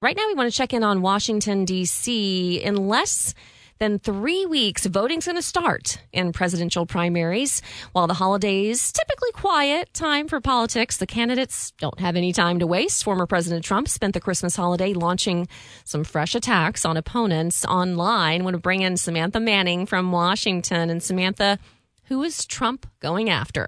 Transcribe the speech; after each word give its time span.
Right 0.00 0.16
now, 0.16 0.28
we 0.28 0.34
want 0.34 0.48
to 0.48 0.56
check 0.56 0.72
in 0.72 0.84
on 0.84 1.02
Washington, 1.02 1.64
D.C. 1.64 2.62
In 2.62 2.86
less 2.86 3.34
than 3.80 3.98
three 3.98 4.46
weeks, 4.46 4.86
voting's 4.86 5.26
going 5.26 5.34
to 5.34 5.42
start 5.42 6.00
in 6.12 6.30
presidential 6.30 6.86
primaries. 6.86 7.62
While 7.90 8.06
the 8.06 8.14
holidays, 8.14 8.92
typically 8.92 9.32
quiet 9.32 9.92
time 9.92 10.28
for 10.28 10.40
politics, 10.40 10.98
the 10.98 11.06
candidates 11.06 11.72
don't 11.78 11.98
have 11.98 12.14
any 12.14 12.32
time 12.32 12.60
to 12.60 12.66
waste. 12.68 13.02
Former 13.02 13.26
President 13.26 13.64
Trump 13.64 13.88
spent 13.88 14.14
the 14.14 14.20
Christmas 14.20 14.54
holiday 14.54 14.92
launching 14.92 15.48
some 15.82 16.04
fresh 16.04 16.36
attacks 16.36 16.84
on 16.84 16.96
opponents 16.96 17.64
online. 17.64 18.42
I 18.42 18.44
want 18.44 18.54
to 18.54 18.60
bring 18.60 18.82
in 18.82 18.96
Samantha 18.98 19.40
Manning 19.40 19.84
from 19.84 20.12
Washington. 20.12 20.90
And 20.90 21.02
Samantha, 21.02 21.58
who 22.04 22.22
is 22.22 22.46
Trump 22.46 22.86
going 23.00 23.30
after? 23.30 23.66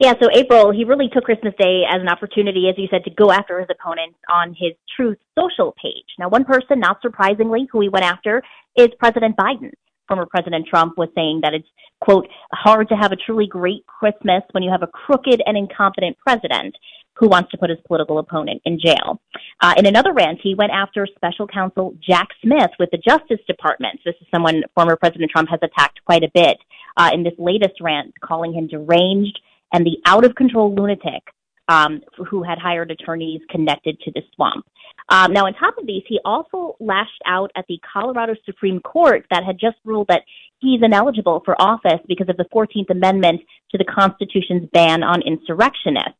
Yeah, 0.00 0.14
so 0.20 0.28
April, 0.34 0.72
he 0.72 0.84
really 0.84 1.08
took 1.08 1.24
Christmas 1.24 1.54
Day 1.58 1.82
as 1.88 2.00
an 2.00 2.08
opportunity, 2.08 2.68
as 2.68 2.74
you 2.76 2.88
said, 2.90 3.04
to 3.04 3.10
go 3.10 3.30
after 3.30 3.60
his 3.60 3.68
opponents 3.70 4.18
on 4.28 4.48
his 4.50 4.72
Truth 4.96 5.18
Social 5.38 5.74
page. 5.80 6.06
Now, 6.18 6.28
one 6.28 6.44
person, 6.44 6.80
not 6.80 7.00
surprisingly, 7.00 7.68
who 7.70 7.80
he 7.80 7.88
went 7.88 8.04
after 8.04 8.42
is 8.76 8.88
President 8.98 9.36
Biden. 9.36 9.70
Former 10.08 10.26
President 10.26 10.66
Trump 10.68 10.98
was 10.98 11.08
saying 11.14 11.40
that 11.42 11.54
it's, 11.54 11.68
quote, 12.00 12.26
hard 12.52 12.88
to 12.88 12.96
have 12.96 13.12
a 13.12 13.16
truly 13.16 13.46
great 13.46 13.86
Christmas 13.86 14.42
when 14.50 14.62
you 14.62 14.70
have 14.70 14.82
a 14.82 14.88
crooked 14.88 15.40
and 15.46 15.56
incompetent 15.56 16.16
president 16.18 16.76
who 17.16 17.28
wants 17.28 17.50
to 17.52 17.56
put 17.56 17.70
his 17.70 17.78
political 17.86 18.18
opponent 18.18 18.60
in 18.64 18.78
jail. 18.78 19.20
Uh, 19.60 19.74
in 19.76 19.86
another 19.86 20.12
rant, 20.12 20.40
he 20.42 20.54
went 20.56 20.72
after 20.72 21.06
special 21.14 21.46
counsel 21.46 21.94
Jack 22.06 22.28
Smith 22.42 22.70
with 22.80 22.90
the 22.90 22.98
Justice 22.98 23.38
Department. 23.46 24.00
This 24.04 24.16
is 24.20 24.26
someone 24.34 24.62
former 24.74 24.96
President 24.96 25.30
Trump 25.30 25.48
has 25.48 25.60
attacked 25.62 26.04
quite 26.04 26.24
a 26.24 26.30
bit 26.34 26.58
uh, 26.96 27.10
in 27.14 27.22
this 27.22 27.34
latest 27.38 27.80
rant, 27.80 28.12
calling 28.20 28.52
him 28.52 28.66
deranged 28.66 29.38
and 29.74 29.84
the 29.84 29.98
out 30.06 30.24
of 30.24 30.34
control 30.36 30.72
lunatic 30.74 31.22
um, 31.68 32.00
who 32.30 32.42
had 32.42 32.58
hired 32.58 32.90
attorneys 32.90 33.40
connected 33.50 33.98
to 34.00 34.12
the 34.12 34.22
swamp. 34.34 34.64
Um, 35.08 35.32
now, 35.32 35.46
on 35.46 35.54
top 35.54 35.76
of 35.78 35.86
these, 35.86 36.02
he 36.06 36.20
also 36.24 36.76
lashed 36.80 37.22
out 37.26 37.50
at 37.56 37.66
the 37.68 37.78
Colorado 37.92 38.34
Supreme 38.46 38.80
Court 38.80 39.26
that 39.30 39.44
had 39.44 39.58
just 39.58 39.76
ruled 39.84 40.08
that 40.08 40.22
he's 40.60 40.80
ineligible 40.82 41.42
for 41.44 41.60
office 41.60 42.00
because 42.06 42.28
of 42.28 42.36
the 42.36 42.46
14th 42.54 42.90
Amendment 42.90 43.40
to 43.70 43.78
the 43.78 43.84
Constitution's 43.84 44.68
ban 44.72 45.02
on 45.02 45.22
insurrectionists. 45.22 46.18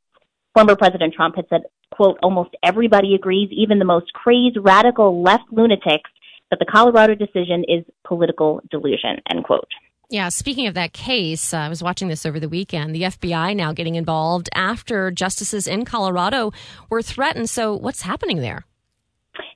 Former 0.54 0.76
President 0.76 1.14
Trump 1.14 1.36
had 1.36 1.46
said, 1.48 1.62
quote, 1.90 2.18
almost 2.22 2.50
everybody 2.62 3.14
agrees, 3.14 3.48
even 3.52 3.78
the 3.78 3.84
most 3.84 4.12
crazed 4.12 4.58
radical 4.60 5.22
left 5.22 5.44
lunatics, 5.50 6.10
that 6.50 6.58
the 6.58 6.66
Colorado 6.66 7.14
decision 7.14 7.64
is 7.68 7.84
political 8.06 8.60
delusion, 8.70 9.16
end 9.30 9.44
quote. 9.44 9.68
Yeah, 10.10 10.28
speaking 10.28 10.66
of 10.66 10.74
that 10.74 10.92
case, 10.92 11.54
uh, 11.54 11.58
I 11.58 11.68
was 11.68 11.82
watching 11.82 12.08
this 12.08 12.26
over 12.26 12.38
the 12.38 12.48
weekend. 12.48 12.94
The 12.94 13.02
FBI 13.02 13.56
now 13.56 13.72
getting 13.72 13.94
involved 13.94 14.48
after 14.54 15.10
justices 15.10 15.66
in 15.66 15.84
Colorado 15.84 16.52
were 16.90 17.02
threatened. 17.02 17.48
So, 17.48 17.74
what's 17.74 18.02
happening 18.02 18.40
there? 18.40 18.64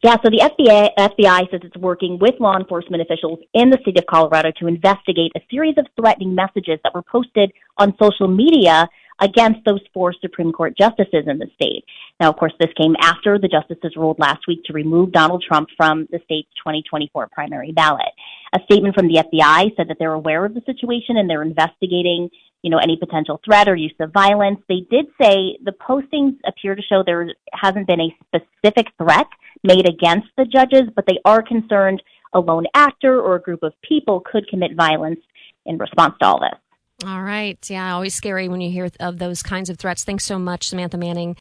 Yeah, 0.02 0.16
so 0.24 0.30
the 0.30 0.40
FBI, 0.40 0.90
FBI 0.98 1.50
says 1.50 1.60
it's 1.62 1.76
working 1.76 2.18
with 2.18 2.34
law 2.40 2.56
enforcement 2.56 3.02
officials 3.02 3.38
in 3.54 3.70
the 3.70 3.78
state 3.82 3.98
of 3.98 4.06
Colorado 4.06 4.50
to 4.58 4.66
investigate 4.66 5.32
a 5.36 5.40
series 5.50 5.76
of 5.76 5.86
threatening 6.00 6.34
messages 6.34 6.80
that 6.82 6.94
were 6.94 7.02
posted 7.02 7.52
on 7.76 7.94
social 8.00 8.28
media 8.28 8.88
against 9.20 9.60
those 9.66 9.80
four 9.92 10.12
Supreme 10.20 10.52
Court 10.52 10.76
justices 10.76 11.24
in 11.26 11.38
the 11.38 11.48
state. 11.54 11.84
Now, 12.20 12.28
of 12.30 12.36
course, 12.36 12.52
this 12.60 12.70
came 12.80 12.94
after 13.00 13.38
the 13.38 13.48
justices 13.48 13.96
ruled 13.96 14.18
last 14.18 14.46
week 14.46 14.62
to 14.64 14.72
remove 14.72 15.12
Donald 15.12 15.44
Trump 15.46 15.68
from 15.76 16.06
the 16.10 16.20
state's 16.24 16.48
2024 16.58 17.28
primary 17.32 17.72
ballot. 17.72 18.12
A 18.54 18.60
statement 18.64 18.94
from 18.94 19.08
the 19.08 19.22
FBI 19.22 19.76
said 19.76 19.88
that 19.88 19.96
they're 19.98 20.12
aware 20.12 20.44
of 20.44 20.54
the 20.54 20.62
situation 20.64 21.16
and 21.16 21.28
they're 21.28 21.42
investigating, 21.42 22.30
you 22.62 22.70
know, 22.70 22.78
any 22.78 22.96
potential 22.96 23.40
threat 23.44 23.68
or 23.68 23.76
use 23.76 23.94
of 24.00 24.12
violence. 24.12 24.60
They 24.68 24.86
did 24.90 25.06
say 25.20 25.58
the 25.64 25.72
postings 25.72 26.36
appear 26.46 26.74
to 26.74 26.82
show 26.82 27.02
there 27.04 27.28
hasn't 27.52 27.86
been 27.86 28.00
a 28.00 28.16
specific 28.26 28.86
threat 28.96 29.26
made 29.62 29.88
against 29.88 30.28
the 30.36 30.44
judges, 30.44 30.88
but 30.94 31.04
they 31.06 31.18
are 31.24 31.42
concerned 31.42 32.02
a 32.34 32.40
lone 32.40 32.66
actor 32.74 33.20
or 33.20 33.36
a 33.36 33.40
group 33.40 33.62
of 33.62 33.72
people 33.82 34.20
could 34.20 34.48
commit 34.48 34.74
violence 34.76 35.20
in 35.66 35.78
response 35.78 36.14
to 36.20 36.26
all 36.26 36.40
this. 36.40 36.58
All 37.06 37.22
right. 37.22 37.58
Yeah, 37.70 37.94
always 37.94 38.14
scary 38.14 38.48
when 38.48 38.60
you 38.60 38.70
hear 38.70 38.90
of 38.98 39.18
those 39.18 39.42
kinds 39.42 39.70
of 39.70 39.78
threats. 39.78 40.02
Thanks 40.02 40.24
so 40.24 40.38
much, 40.38 40.68
Samantha 40.68 40.98
Manning. 40.98 41.36